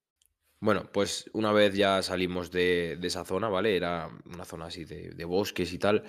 bueno, 0.62 0.88
pues 0.92 1.28
una 1.32 1.50
vez 1.50 1.74
ya 1.74 2.02
salimos 2.02 2.52
de, 2.52 2.96
esa 3.02 3.24
zona, 3.24 3.48
¿vale? 3.48 3.76
Era 3.76 4.08
una 4.26 4.44
zona 4.44 4.66
así 4.66 4.84
de, 4.84 5.24
bosques 5.24 5.72
y 5.72 5.78
tal. 5.78 6.04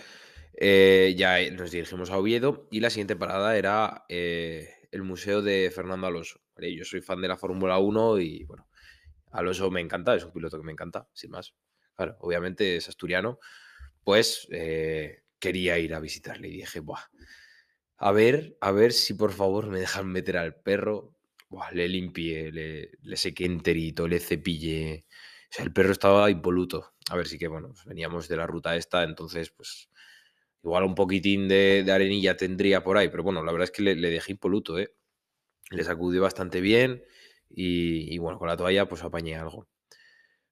Eh, 0.53 1.15
ya 1.17 1.39
nos 1.49 1.71
dirigimos 1.71 2.11
a 2.11 2.19
Oviedo 2.19 2.67
y 2.69 2.79
la 2.79 2.91
siguiente 2.91 3.15
parada 3.15 3.57
era 3.57 4.05
eh, 4.09 4.69
el 4.91 5.01
Museo 5.01 5.41
de 5.41 5.71
Fernando 5.73 6.05
Alonso. 6.05 6.39
Yo 6.55 6.85
soy 6.85 7.01
fan 7.01 7.19
de 7.19 7.29
la 7.29 7.35
Fórmula 7.35 7.79
1 7.79 8.19
y 8.19 8.43
bueno, 8.43 8.67
Alonso 9.31 9.71
me 9.71 9.81
encanta, 9.81 10.13
es 10.13 10.23
un 10.23 10.31
piloto 10.31 10.59
que 10.59 10.65
me 10.65 10.71
encanta, 10.71 11.07
sin 11.13 11.31
más. 11.31 11.55
Claro, 11.95 12.15
obviamente 12.19 12.75
es 12.75 12.87
asturiano. 12.87 13.39
Pues 14.03 14.47
eh, 14.51 15.23
quería 15.39 15.79
ir 15.79 15.95
a 15.95 15.99
visitarle 15.99 16.49
y 16.49 16.57
dije, 16.57 16.79
Buah, 16.79 17.09
a 17.97 18.11
ver, 18.11 18.55
a 18.61 18.71
ver 18.71 18.93
si 18.93 19.15
por 19.15 19.31
favor 19.31 19.65
me 19.65 19.79
dejan 19.79 20.05
meter 20.05 20.37
al 20.37 20.53
perro 20.53 21.15
le 21.73 21.87
limpié, 21.87 22.51
le, 22.51 22.91
le, 23.01 23.17
sequé 23.17 23.45
enterito, 23.45 24.07
le 24.07 24.19
cepillé. 24.19 25.05
O 25.51 25.53
sea, 25.55 25.65
el 25.65 25.73
perro 25.73 25.91
estaba 25.91 26.29
impoluto. 26.31 26.93
A 27.09 27.15
ver, 27.17 27.27
sí 27.27 27.37
que, 27.37 27.47
bueno, 27.47 27.69
pues 27.69 27.85
veníamos 27.85 28.27
de 28.27 28.37
la 28.37 28.47
ruta 28.47 28.75
esta, 28.75 29.03
entonces, 29.03 29.51
pues 29.51 29.89
Igual 30.63 30.85
un 30.85 30.95
poquitín 30.95 31.47
de, 31.49 31.83
de 31.85 31.91
arenilla 31.91 32.37
tendría 32.37 32.83
por 32.83 32.97
ahí, 32.97 33.09
pero 33.09 33.23
bueno, 33.23 33.43
la 33.43 33.51
verdad 33.51 33.65
es 33.65 33.71
que 33.71 33.81
le, 33.83 33.95
dejé 33.95 34.31
impoluto, 34.31 34.79
¿eh? 34.79 34.95
Le 35.71 35.83
sacudió 35.83 36.21
bastante 36.21 36.61
bien 36.61 37.03
y, 37.49 38.13
y 38.13 38.17
bueno, 38.19 38.39
con 38.39 38.47
la 38.47 38.57
toalla 38.57 38.87
pues 38.87 39.03
apañé 39.03 39.35
algo. 39.35 39.67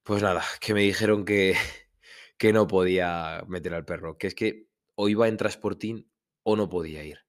Pues 0.03 0.23
nada, 0.23 0.43
que 0.61 0.73
me 0.73 0.81
dijeron 0.81 1.25
que, 1.25 1.55
que 2.37 2.53
no 2.53 2.67
podía 2.67 3.43
meter 3.47 3.73
al 3.73 3.85
perro, 3.85 4.17
que 4.17 4.27
es 4.27 4.35
que 4.35 4.67
o 4.95 5.09
iba 5.09 5.27
en 5.27 5.37
transportín 5.37 6.11
o 6.43 6.55
no 6.55 6.69
podía 6.69 7.03
ir. 7.03 7.19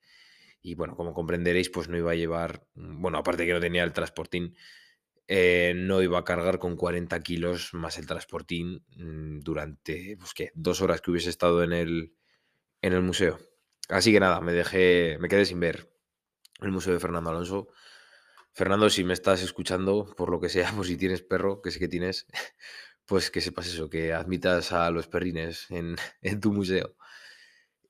Y 0.62 0.74
bueno, 0.76 0.96
como 0.96 1.12
comprenderéis, 1.14 1.70
pues 1.70 1.88
no 1.88 1.98
iba 1.98 2.12
a 2.12 2.14
llevar, 2.14 2.66
mm, 2.74 3.02
bueno, 3.02 3.18
aparte 3.18 3.46
que 3.46 3.52
no 3.52 3.60
tenía 3.60 3.84
el 3.84 3.92
transportín, 3.92 4.56
eh, 5.28 5.74
no 5.76 6.02
iba 6.02 6.18
a 6.18 6.24
cargar 6.24 6.58
con 6.58 6.76
40 6.76 7.20
kilos 7.22 7.74
más 7.74 7.98
el 7.98 8.06
transportín 8.06 8.84
mm, 8.96 9.40
durante, 9.40 10.16
pues 10.18 10.34
qué, 10.34 10.52
dos 10.54 10.82
horas 10.82 11.00
que 11.00 11.10
hubiese 11.10 11.30
estado 11.30 11.62
en 11.64 11.72
el, 11.72 12.14
en 12.82 12.92
el 12.94 13.02
museo. 13.02 13.38
Así 13.88 14.12
que 14.12 14.20
nada, 14.20 14.40
me 14.40 14.52
dejé, 14.52 15.18
me 15.20 15.28
quedé 15.28 15.44
sin 15.46 15.60
ver 15.60 15.90
el 16.60 16.72
museo 16.72 16.92
de 16.94 17.00
Fernando 17.00 17.30
Alonso. 17.30 17.68
Fernando, 18.54 18.90
si 18.90 19.04
me 19.04 19.14
estás 19.14 19.42
escuchando, 19.42 20.14
por 20.16 20.30
lo 20.30 20.40
que 20.40 20.48
sea, 20.48 20.72
pues 20.76 20.88
si 20.88 20.96
tienes 20.96 21.22
perro, 21.22 21.62
que 21.62 21.70
sé 21.70 21.78
que 21.78 21.88
tienes, 21.88 22.26
pues 23.06 23.30
que 23.30 23.40
sepas 23.40 23.66
eso, 23.68 23.90
que 23.90 24.12
admitas 24.12 24.72
a 24.72 24.90
los 24.90 25.08
perrines 25.08 25.70
en, 25.70 25.96
en 26.22 26.40
tu 26.40 26.52
museo. 26.52 26.96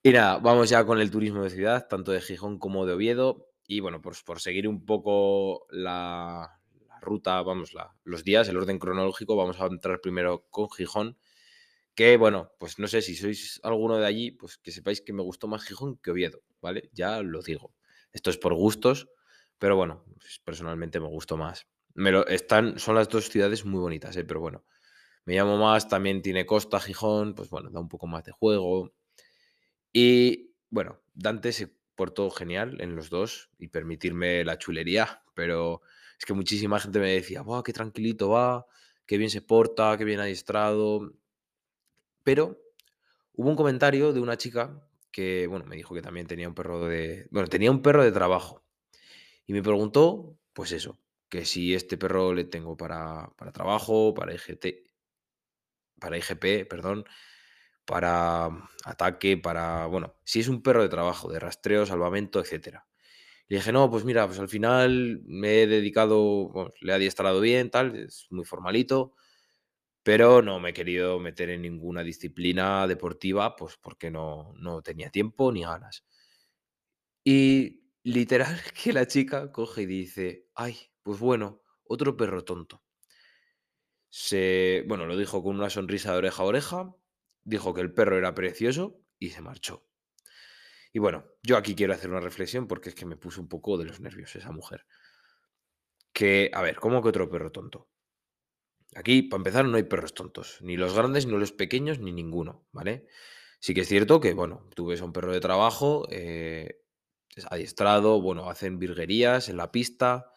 Y 0.04 0.10
nada, 0.12 0.38
vamos 0.38 0.68
ya 0.68 0.84
con 0.84 1.00
el 1.00 1.12
turismo 1.12 1.44
de 1.44 1.50
ciudad, 1.50 1.86
tanto 1.88 2.10
de 2.10 2.20
Gijón 2.20 2.58
como 2.58 2.86
de 2.86 2.94
Oviedo. 2.94 3.46
Y 3.68 3.78
bueno, 3.78 4.02
pues 4.02 4.24
por 4.24 4.40
seguir 4.40 4.66
un 4.66 4.84
poco 4.84 5.64
la, 5.70 6.58
ruta, 7.00 7.40
vamos, 7.42 7.72
la, 7.74 7.94
los 8.02 8.24
días, 8.24 8.48
el 8.48 8.56
orden 8.56 8.80
cronológico, 8.80 9.36
vamos 9.36 9.60
a 9.60 9.66
entrar 9.66 10.00
primero 10.00 10.46
con 10.50 10.68
Gijón. 10.70 11.18
Que 11.94 12.16
bueno, 12.16 12.50
pues 12.58 12.78
no 12.80 12.88
sé 12.88 13.02
si 13.02 13.14
sois 13.14 13.60
alguno 13.62 13.98
de 13.98 14.06
allí, 14.06 14.32
pues 14.32 14.58
que 14.58 14.72
sepáis 14.72 15.02
que 15.02 15.12
me 15.12 15.22
gustó 15.22 15.46
más 15.46 15.64
Gijón 15.64 15.98
que 15.98 16.10
Oviedo, 16.10 16.40
¿vale? 16.60 16.90
Ya 16.92 17.22
lo 17.22 17.42
digo. 17.42 17.72
Esto 18.12 18.30
es 18.30 18.38
por 18.38 18.54
gustos, 18.54 19.08
pero 19.58 19.76
bueno, 19.76 20.04
pues 20.18 20.40
personalmente 20.44 20.98
me 21.00 21.08
gustó 21.08 21.36
más. 21.36 21.66
Me 21.94 22.10
lo, 22.10 22.26
están, 22.26 22.78
son 22.78 22.94
las 22.96 23.08
dos 23.08 23.28
ciudades 23.28 23.64
muy 23.64 23.80
bonitas, 23.80 24.16
¿eh? 24.16 24.24
pero 24.24 24.40
bueno, 24.40 24.64
me 25.26 25.34
llamo 25.34 25.58
más, 25.58 25.88
también 25.88 26.22
tiene 26.22 26.46
costa 26.46 26.80
Gijón, 26.80 27.34
pues 27.34 27.50
bueno, 27.50 27.70
da 27.70 27.78
un 27.78 27.88
poco 27.88 28.06
más 28.06 28.24
de 28.24 28.32
juego. 28.32 28.92
Y 29.92 30.54
bueno, 30.70 31.00
Dante 31.14 31.52
se 31.52 31.68
portó 31.94 32.30
genial 32.30 32.80
en 32.80 32.96
los 32.96 33.10
dos 33.10 33.50
y 33.58 33.68
permitirme 33.68 34.44
la 34.44 34.58
chulería, 34.58 35.22
pero 35.34 35.82
es 36.18 36.24
que 36.24 36.34
muchísima 36.34 36.80
gente 36.80 36.98
me 36.98 37.12
decía, 37.12 37.42
¡buah, 37.42 37.62
qué 37.62 37.72
tranquilito 37.72 38.30
va! 38.30 38.66
¡Qué 39.06 39.18
bien 39.18 39.30
se 39.30 39.42
porta! 39.42 39.96
¡Qué 39.98 40.04
bien 40.04 40.20
adiestrado! 40.20 41.12
Pero 42.24 42.58
hubo 43.34 43.50
un 43.50 43.56
comentario 43.56 44.12
de 44.12 44.20
una 44.20 44.36
chica 44.36 44.82
que, 45.10 45.46
bueno, 45.46 45.66
me 45.66 45.76
dijo 45.76 45.94
que 45.94 46.02
también 46.02 46.26
tenía 46.26 46.48
un 46.48 46.54
perro 46.54 46.86
de... 46.86 47.28
Bueno, 47.30 47.48
tenía 47.48 47.70
un 47.70 47.82
perro 47.82 48.02
de 48.02 48.12
trabajo. 48.12 48.64
Y 49.46 49.52
me 49.52 49.62
preguntó, 49.62 50.38
pues 50.52 50.72
eso, 50.72 50.98
que 51.28 51.44
si 51.44 51.74
este 51.74 51.98
perro 51.98 52.32
le 52.32 52.44
tengo 52.44 52.76
para, 52.76 53.30
para 53.36 53.52
trabajo, 53.52 54.14
para 54.14 54.34
IGT, 54.34 54.66
para 56.00 56.16
IGP, 56.16 56.66
perdón, 56.68 57.04
para 57.84 58.46
ataque, 58.84 59.36
para, 59.36 59.86
bueno, 59.86 60.16
si 60.24 60.40
es 60.40 60.48
un 60.48 60.62
perro 60.62 60.82
de 60.82 60.88
trabajo, 60.88 61.30
de 61.32 61.40
rastreo, 61.40 61.86
salvamento, 61.86 62.40
etcétera. 62.40 62.86
Le 63.48 63.58
dije, 63.58 63.72
no, 63.72 63.90
pues 63.90 64.04
mira, 64.04 64.26
pues 64.26 64.38
al 64.38 64.48
final 64.48 65.20
me 65.24 65.62
he 65.62 65.66
dedicado, 65.66 66.72
le 66.80 66.92
he 66.92 66.94
adiestrado 66.94 67.40
bien, 67.40 67.70
tal, 67.70 67.96
es 67.96 68.26
muy 68.30 68.44
formalito, 68.44 69.14
pero 70.02 70.42
no 70.42 70.60
me 70.60 70.70
he 70.70 70.74
querido 70.74 71.18
meter 71.20 71.50
en 71.50 71.62
ninguna 71.62 72.02
disciplina 72.02 72.86
deportiva, 72.86 73.56
pues 73.56 73.76
porque 73.80 74.10
no, 74.10 74.54
no 74.56 74.82
tenía 74.82 75.10
tiempo 75.10 75.52
ni 75.52 75.62
ganas. 75.62 76.04
Y 77.24 77.82
literal 78.04 78.60
que 78.82 78.92
la 78.92 79.06
chica 79.06 79.52
coge 79.52 79.82
y 79.82 79.86
dice, 79.86 80.46
ay, 80.54 80.76
pues 81.02 81.18
bueno, 81.18 81.62
otro 81.84 82.16
perro 82.16 82.44
tonto. 82.44 82.82
Se, 84.10 84.84
bueno, 84.86 85.06
lo 85.06 85.16
dijo 85.16 85.42
con 85.42 85.56
una 85.56 85.70
sonrisa 85.70 86.12
de 86.12 86.18
oreja 86.18 86.42
a 86.42 86.46
oreja, 86.46 86.94
dijo 87.44 87.74
que 87.74 87.80
el 87.80 87.92
perro 87.92 88.18
era 88.18 88.34
precioso 88.34 89.00
y 89.18 89.30
se 89.30 89.40
marchó. 89.40 89.86
Y 90.92 90.98
bueno, 90.98 91.24
yo 91.42 91.56
aquí 91.56 91.74
quiero 91.74 91.94
hacer 91.94 92.10
una 92.10 92.20
reflexión 92.20 92.66
porque 92.66 92.90
es 92.90 92.94
que 92.94 93.06
me 93.06 93.16
puso 93.16 93.40
un 93.40 93.48
poco 93.48 93.78
de 93.78 93.86
los 93.86 94.00
nervios 94.00 94.36
esa 94.36 94.52
mujer. 94.52 94.86
Que, 96.12 96.50
a 96.52 96.60
ver, 96.60 96.76
¿cómo 96.76 97.02
que 97.02 97.08
otro 97.08 97.30
perro 97.30 97.50
tonto? 97.50 97.88
Aquí, 98.94 99.22
para 99.22 99.40
empezar, 99.40 99.64
no 99.64 99.76
hay 99.78 99.84
perros 99.84 100.12
tontos, 100.12 100.58
ni 100.60 100.76
los 100.76 100.94
grandes, 100.94 101.26
ni 101.26 101.32
los 101.32 101.52
pequeños, 101.52 101.98
ni 101.98 102.12
ninguno, 102.12 102.66
¿vale? 102.72 103.06
Sí 103.58 103.72
que 103.72 103.82
es 103.82 103.88
cierto 103.88 104.20
que, 104.20 104.34
bueno, 104.34 104.68
tú 104.74 104.86
ves 104.86 105.00
a 105.00 105.04
un 105.06 105.14
perro 105.14 105.32
de 105.32 105.40
trabajo, 105.40 106.06
eh, 106.10 106.82
es 107.34 107.46
adiestrado, 107.50 108.20
bueno, 108.20 108.50
hacen 108.50 108.78
virguerías 108.78 109.48
en 109.48 109.56
la 109.56 109.72
pista, 109.72 110.30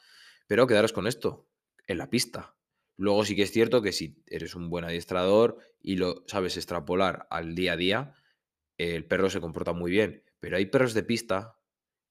pero 0.48 0.68
quedaros 0.68 0.94
con 0.94 1.08
esto, 1.08 1.50
en 1.88 1.98
la 1.98 2.10
pista. 2.10 2.55
Luego 2.98 3.26
sí 3.26 3.36
que 3.36 3.44
es 3.44 3.52
cierto 3.52 3.82
que 3.82 3.92
si 3.92 4.24
eres 4.28 4.56
un 4.56 4.70
buen 4.70 4.86
adiestrador 4.86 5.60
y 5.82 5.98
lo 5.98 6.24
sabes 6.28 6.58
extrapolar 6.58 7.28
al 7.30 7.56
día 7.56 7.74
a 7.74 7.78
día, 7.78 8.16
el 8.78 9.06
perro 9.06 9.30
se 9.30 9.42
comporta 9.42 9.74
muy 9.74 9.92
bien. 9.92 10.24
Pero 10.40 10.58
hay 10.58 10.66
perros 10.68 10.94
de 10.94 11.04
pista 11.04 11.60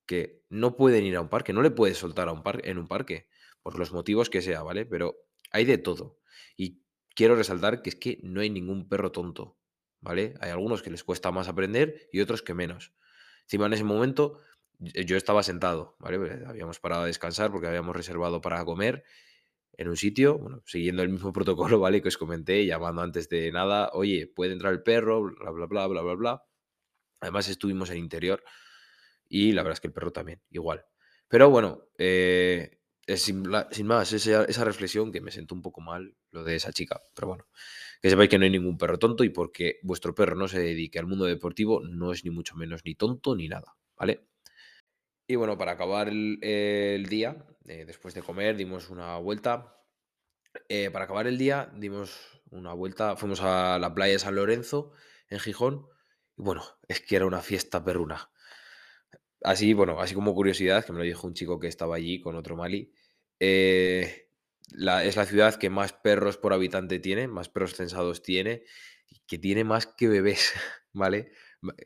que 0.06 0.42
no 0.50 0.76
pueden 0.76 1.04
ir 1.04 1.16
a 1.16 1.20
un 1.20 1.28
parque, 1.28 1.52
no 1.52 1.62
le 1.62 1.70
puedes 1.70 1.98
soltar 1.98 2.28
a 2.28 2.32
un 2.32 2.42
par 2.42 2.60
en 2.64 2.78
un 2.78 2.88
parque, 2.88 3.28
por 3.62 3.78
los 3.78 3.92
motivos 3.92 4.28
que 4.28 4.42
sea, 4.42 4.62
¿vale? 4.62 4.84
Pero 4.84 5.16
hay 5.50 5.64
de 5.64 5.78
todo. 5.78 6.18
Y 6.56 6.82
quiero 7.14 7.36
resaltar 7.36 7.80
que 7.80 7.90
es 7.90 7.96
que 7.96 8.20
no 8.22 8.40
hay 8.40 8.50
ningún 8.50 8.88
perro 8.88 9.12
tonto, 9.12 9.56
¿vale? 10.00 10.34
Hay 10.40 10.50
algunos 10.50 10.82
que 10.82 10.90
les 10.90 11.04
cuesta 11.04 11.30
más 11.30 11.48
aprender 11.48 12.08
y 12.12 12.20
otros 12.20 12.42
que 12.42 12.52
menos. 12.52 12.92
Encima 13.44 13.66
en 13.66 13.72
ese 13.72 13.84
momento 13.84 14.38
yo 14.78 15.16
estaba 15.16 15.42
sentado, 15.42 15.96
¿vale? 15.98 16.44
Habíamos 16.46 16.80
parado 16.80 17.04
a 17.04 17.06
descansar 17.06 17.50
porque 17.50 17.68
habíamos 17.68 17.96
reservado 17.96 18.40
para 18.40 18.64
comer 18.64 19.04
en 19.76 19.88
un 19.88 19.96
sitio, 19.96 20.38
bueno, 20.38 20.62
siguiendo 20.66 21.02
el 21.02 21.08
mismo 21.08 21.32
protocolo, 21.32 21.78
¿vale? 21.78 22.02
Que 22.02 22.08
os 22.08 22.18
comenté, 22.18 22.66
llamando 22.66 23.02
antes 23.02 23.28
de 23.28 23.50
nada, 23.52 23.90
oye, 23.92 24.26
puede 24.26 24.52
entrar 24.52 24.72
el 24.72 24.82
perro, 24.82 25.22
bla, 25.22 25.50
bla, 25.50 25.66
bla, 25.66 25.86
bla, 25.86 26.02
bla, 26.02 26.14
bla. 26.14 26.42
Además 27.20 27.48
estuvimos 27.48 27.90
en 27.90 27.98
interior 27.98 28.42
y 29.28 29.52
la 29.52 29.62
verdad 29.62 29.74
es 29.74 29.80
que 29.80 29.88
el 29.88 29.92
perro 29.92 30.12
también, 30.12 30.42
igual. 30.50 30.84
Pero 31.28 31.50
bueno, 31.50 31.88
eh, 31.98 32.78
sin, 33.06 33.44
sin, 33.70 33.86
más, 33.86 34.12
esa, 34.12 34.64
reflexión 34.64 35.10
que 35.10 35.20
me 35.20 35.30
sentó 35.30 35.54
un 35.54 35.62
poco 35.62 35.80
mal 35.80 36.14
lo 36.30 36.44
de 36.44 36.56
esa 36.56 36.72
chica. 36.72 37.00
Pero 37.14 37.28
bueno, 37.28 37.46
que 38.02 38.10
sepáis 38.10 38.30
que 38.30 38.38
no 38.38 38.44
hay 38.44 38.50
ningún 38.50 38.78
perro 38.78 38.98
tonto 38.98 39.24
y 39.24 39.30
porque 39.30 39.78
vuestro 39.82 40.14
perro 40.14 40.36
no 40.36 40.48
se 40.48 40.60
dedique 40.60 40.98
al 40.98 41.06
mundo 41.06 41.24
deportivo 41.24 41.80
no 41.80 42.12
es 42.12 42.24
ni 42.24 42.30
mucho 42.30 42.56
menos 42.56 42.82
ni 42.84 42.94
tonto 42.94 43.34
ni 43.34 43.48
nada, 43.48 43.76
¿vale? 43.96 44.26
Y 45.26 45.36
bueno, 45.36 45.56
para 45.56 45.72
acabar 45.72 46.08
el 46.08 47.06
día, 47.08 47.46
eh, 47.66 47.84
después 47.86 48.14
de 48.14 48.22
comer, 48.22 48.56
dimos 48.56 48.90
una 48.90 49.16
vuelta. 49.18 49.76
Eh, 50.68 50.90
para 50.90 51.06
acabar 51.06 51.26
el 51.26 51.38
día, 51.38 51.72
dimos 51.76 52.42
una 52.50 52.72
vuelta, 52.72 53.16
fuimos 53.16 53.40
a 53.42 53.78
la 53.78 53.94
playa 53.94 54.12
de 54.14 54.18
San 54.18 54.34
Lorenzo, 54.34 54.92
en 55.28 55.40
Gijón. 55.40 55.86
Y 56.36 56.42
bueno, 56.42 56.64
es 56.88 57.00
que 57.00 57.16
era 57.16 57.26
una 57.26 57.42
fiesta 57.42 57.84
perruna. 57.84 58.30
Así, 59.42 59.74
bueno, 59.74 60.00
así 60.00 60.14
como 60.14 60.34
curiosidad, 60.34 60.84
que 60.84 60.92
me 60.92 60.98
lo 60.98 61.04
dijo 61.04 61.26
un 61.26 61.34
chico 61.34 61.58
que 61.60 61.68
estaba 61.68 61.96
allí 61.96 62.20
con 62.20 62.34
otro 62.36 62.56
Mali. 62.56 62.92
Eh, 63.40 64.28
es 64.70 65.16
la 65.16 65.26
ciudad 65.26 65.56
que 65.56 65.70
más 65.70 65.92
perros 65.92 66.38
por 66.38 66.52
habitante 66.52 66.98
tiene, 66.98 67.28
más 67.28 67.48
perros 67.48 67.74
censados 67.74 68.22
tiene, 68.22 68.64
y 69.08 69.20
que 69.26 69.38
tiene 69.38 69.64
más 69.64 69.86
que 69.86 70.08
bebés, 70.08 70.52
¿vale? 70.92 71.32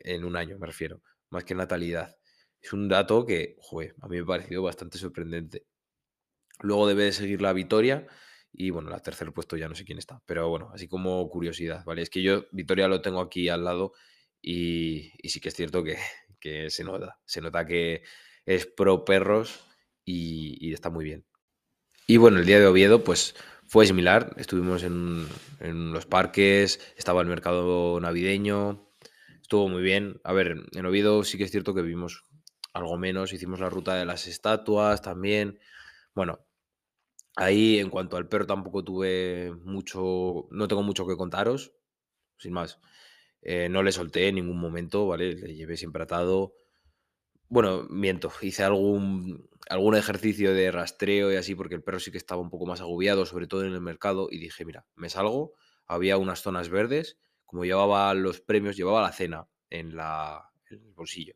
En 0.03 0.23
un 0.25 0.35
año, 0.35 0.57
me 0.59 0.67
refiero, 0.67 1.01
más 1.29 1.43
que 1.43 1.55
natalidad. 1.55 2.18
Es 2.61 2.73
un 2.73 2.87
dato 2.87 3.25
que, 3.25 3.55
joder, 3.59 3.95
a 4.01 4.07
mí 4.07 4.17
me 4.17 4.23
ha 4.23 4.25
parecido 4.25 4.63
bastante 4.63 4.97
sorprendente. 4.97 5.65
Luego 6.61 6.87
debe 6.87 7.05
de 7.05 7.11
seguir 7.13 7.41
la 7.41 7.53
Vitoria 7.53 8.05
y 8.51 8.69
bueno, 8.71 8.89
la 8.89 8.99
tercer 8.99 9.31
puesto 9.31 9.55
ya 9.57 9.69
no 9.69 9.75
sé 9.75 9.85
quién 9.85 9.97
está, 9.97 10.21
pero 10.25 10.49
bueno, 10.49 10.71
así 10.73 10.87
como 10.87 11.29
curiosidad, 11.29 11.83
¿vale? 11.85 12.01
Es 12.01 12.09
que 12.09 12.21
yo 12.21 12.45
Vitoria 12.51 12.87
lo 12.87 13.01
tengo 13.01 13.21
aquí 13.21 13.47
al 13.49 13.63
lado 13.63 13.93
y, 14.41 15.11
sí 15.23 15.39
que 15.39 15.49
es 15.49 15.55
cierto 15.55 15.83
que, 16.39 16.69
se 16.69 16.83
nota, 16.83 17.19
se 17.25 17.41
nota 17.41 17.65
que 17.65 18.03
es 18.45 18.65
pro 18.65 19.05
perros 19.05 19.65
y, 20.03 20.73
está 20.73 20.89
muy 20.89 21.05
bien. 21.05 21.25
Y 22.07 22.17
bueno, 22.17 22.39
el 22.39 22.45
día 22.45 22.59
de 22.59 22.65
Oviedo 22.65 23.03
pues 23.03 23.35
fue 23.67 23.85
similar, 23.85 24.33
estuvimos 24.37 24.83
en, 24.83 25.27
en 25.59 25.93
los 25.93 26.07
parques, 26.07 26.79
estaba 26.97 27.21
el 27.21 27.27
mercado 27.27 27.99
navideño, 27.99 28.89
estuvo 29.41 29.69
muy 29.69 29.83
bien. 29.83 30.19
A 30.23 30.33
ver, 30.33 30.65
en 30.71 30.85
Oviedo 30.85 31.23
sí 31.23 31.37
que 31.37 31.43
es 31.43 31.51
cierto 31.51 31.75
que 31.75 31.83
vimos 31.83 32.23
algo 32.73 32.97
menos. 32.97 33.33
Hicimos 33.33 33.59
la 33.59 33.69
ruta 33.69 33.95
de 33.95 34.05
las 34.05 34.27
estatuas 34.27 35.01
también. 35.01 35.59
Bueno, 36.15 36.39
ahí 37.35 37.79
en 37.79 37.89
cuanto 37.89 38.17
al 38.17 38.27
perro 38.27 38.45
tampoco 38.47 38.83
tuve 38.83 39.53
mucho, 39.63 40.47
no 40.51 40.67
tengo 40.67 40.83
mucho 40.83 41.07
que 41.07 41.17
contaros, 41.17 41.73
sin 42.37 42.53
más. 42.53 42.79
Eh, 43.41 43.69
no 43.69 43.83
le 43.83 43.91
solté 43.91 44.27
en 44.27 44.35
ningún 44.35 44.59
momento, 44.59 45.07
¿vale? 45.07 45.33
Le 45.33 45.55
llevé 45.55 45.77
siempre 45.77 46.03
atado. 46.03 46.53
Bueno, 47.47 47.87
miento, 47.89 48.31
hice 48.41 48.63
algún, 48.63 49.49
algún 49.69 49.95
ejercicio 49.95 50.53
de 50.53 50.71
rastreo 50.71 51.31
y 51.31 51.35
así, 51.35 51.55
porque 51.55 51.75
el 51.75 51.83
perro 51.83 51.99
sí 51.99 52.11
que 52.11 52.17
estaba 52.17 52.41
un 52.41 52.49
poco 52.49 52.65
más 52.65 52.81
agobiado, 52.81 53.25
sobre 53.25 53.47
todo 53.47 53.63
en 53.65 53.73
el 53.73 53.81
mercado, 53.81 54.27
y 54.29 54.39
dije, 54.39 54.65
mira, 54.65 54.85
me 54.95 55.09
salgo, 55.09 55.53
había 55.87 56.17
unas 56.17 56.41
zonas 56.41 56.69
verdes, 56.69 57.17
como 57.45 57.65
llevaba 57.65 58.13
los 58.13 58.41
premios, 58.41 58.77
llevaba 58.77 59.01
la 59.01 59.11
cena 59.11 59.47
en 59.71 59.95
la, 59.95 60.51
en 60.69 60.83
el 60.85 60.93
bolsillo. 60.93 61.33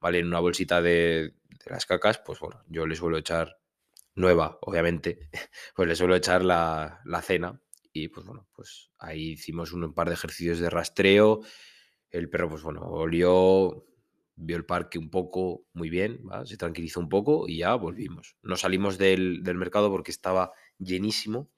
¿Vale? 0.00 0.18
En 0.20 0.26
una 0.26 0.40
bolsita 0.40 0.80
de, 0.80 1.34
las 1.66 1.86
cacas, 1.86 2.18
pues 2.24 2.38
bueno, 2.40 2.62
yo 2.68 2.86
le 2.86 2.94
suelo 2.94 3.18
echar 3.18 3.58
nueva, 4.14 4.58
obviamente, 4.62 5.28
pues 5.76 5.88
le 5.88 5.96
suelo 5.96 6.16
echar 6.16 6.44
la, 6.44 7.00
la 7.04 7.22
cena. 7.22 7.60
Y 7.92 8.08
pues 8.08 8.26
bueno, 8.26 8.46
pues 8.54 8.90
ahí 8.98 9.32
hicimos 9.32 9.72
un 9.72 9.92
par 9.94 10.08
de 10.08 10.14
ejercicios 10.14 10.60
de 10.60 10.70
rastreo. 10.70 11.40
El 12.10 12.30
perro, 12.30 12.48
pues 12.48 12.62
bueno, 12.62 12.82
olió, 12.82 13.84
vio 14.36 14.56
el 14.56 14.64
parque 14.64 14.98
un 14.98 15.10
poco, 15.10 15.66
muy 15.72 15.90
bien, 15.90 16.20
se 16.44 16.56
tranquilizó 16.56 17.00
un 17.00 17.08
poco 17.08 17.48
y 17.48 17.58
ya 17.58 17.74
volvimos. 17.74 18.36
No 18.42 18.56
salimos 18.56 18.98
del, 18.98 19.42
del 19.42 19.56
mercado 19.56 19.90
porque 19.90 20.10
estaba 20.12 20.52
llenísimo 20.78 21.50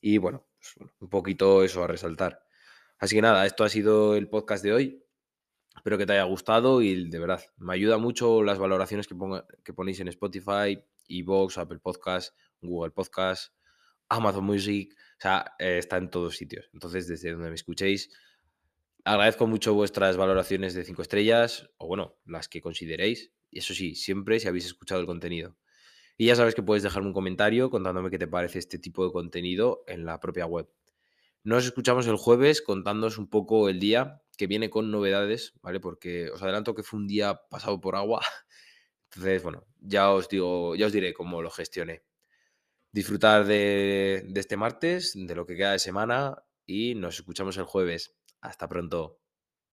y 0.00 0.18
bueno, 0.18 0.46
pues, 0.58 0.74
bueno, 0.76 0.92
un 1.00 1.08
poquito 1.08 1.64
eso 1.64 1.82
a 1.82 1.86
resaltar. 1.86 2.44
Así 2.98 3.16
que 3.16 3.22
nada, 3.22 3.46
esto 3.46 3.64
ha 3.64 3.68
sido 3.68 4.16
el 4.16 4.28
podcast 4.28 4.62
de 4.62 4.72
hoy. 4.72 5.04
Espero 5.78 5.96
que 5.96 6.06
te 6.06 6.14
haya 6.14 6.24
gustado 6.24 6.82
y 6.82 7.08
de 7.08 7.18
verdad, 7.20 7.40
me 7.56 7.72
ayuda 7.72 7.98
mucho 7.98 8.42
las 8.42 8.58
valoraciones 8.58 9.06
que, 9.06 9.14
ponga, 9.14 9.46
que 9.62 9.72
ponéis 9.72 10.00
en 10.00 10.08
Spotify, 10.08 10.82
Evox, 11.08 11.56
Apple 11.56 11.78
Podcast, 11.78 12.36
Google 12.60 12.90
Podcast, 12.90 13.52
Amazon 14.08 14.44
Music, 14.44 14.92
o 14.92 15.20
sea, 15.20 15.52
eh, 15.60 15.78
está 15.78 15.96
en 15.98 16.10
todos 16.10 16.36
sitios. 16.36 16.68
Entonces, 16.72 17.06
desde 17.06 17.30
donde 17.30 17.50
me 17.50 17.54
escuchéis, 17.54 18.10
agradezco 19.04 19.46
mucho 19.46 19.72
vuestras 19.72 20.16
valoraciones 20.16 20.74
de 20.74 20.84
5 20.84 21.00
estrellas, 21.00 21.70
o 21.78 21.86
bueno, 21.86 22.16
las 22.26 22.48
que 22.48 22.60
consideréis. 22.60 23.30
Y 23.48 23.60
eso 23.60 23.72
sí, 23.72 23.94
siempre 23.94 24.40
si 24.40 24.48
habéis 24.48 24.66
escuchado 24.66 25.00
el 25.00 25.06
contenido. 25.06 25.56
Y 26.16 26.26
ya 26.26 26.34
sabes 26.34 26.56
que 26.56 26.62
puedes 26.64 26.82
dejarme 26.82 27.06
un 27.06 27.14
comentario 27.14 27.70
contándome 27.70 28.10
qué 28.10 28.18
te 28.18 28.26
parece 28.26 28.58
este 28.58 28.80
tipo 28.80 29.06
de 29.06 29.12
contenido 29.12 29.84
en 29.86 30.04
la 30.04 30.18
propia 30.18 30.44
web. 30.44 30.68
Nos 31.44 31.64
escuchamos 31.64 32.08
el 32.08 32.16
jueves 32.16 32.62
contándoos 32.62 33.16
un 33.16 33.30
poco 33.30 33.68
el 33.68 33.78
día 33.78 34.22
que 34.38 34.46
viene 34.46 34.70
con 34.70 34.90
novedades, 34.90 35.52
¿vale? 35.62 35.80
Porque 35.80 36.30
os 36.30 36.42
adelanto 36.42 36.74
que 36.74 36.84
fue 36.84 37.00
un 37.00 37.08
día 37.08 37.42
pasado 37.50 37.80
por 37.80 37.96
agua. 37.96 38.22
Entonces, 39.12 39.42
bueno, 39.42 39.66
ya 39.80 40.10
os 40.12 40.28
digo, 40.28 40.76
ya 40.76 40.86
os 40.86 40.92
diré 40.92 41.12
cómo 41.12 41.42
lo 41.42 41.50
gestioné. 41.50 42.04
Disfrutar 42.92 43.44
de, 43.46 44.24
de 44.28 44.40
este 44.40 44.56
martes, 44.56 45.12
de 45.14 45.34
lo 45.34 45.44
que 45.46 45.56
queda 45.56 45.72
de 45.72 45.78
semana 45.78 46.42
y 46.66 46.94
nos 46.94 47.16
escuchamos 47.16 47.58
el 47.58 47.64
jueves. 47.64 48.16
Hasta 48.40 48.68
pronto. 48.68 49.20